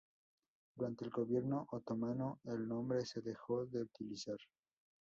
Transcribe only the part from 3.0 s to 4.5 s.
se dejó de utilizar.